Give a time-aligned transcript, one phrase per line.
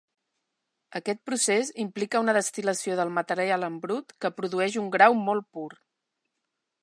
[0.99, 5.69] Aquest procés implica una destil·lació del material en brut que produeix un grau molt pur.